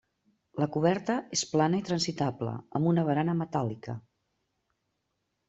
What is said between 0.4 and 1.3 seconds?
La coberta